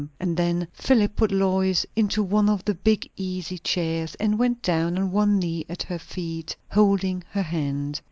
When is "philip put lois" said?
0.73-1.85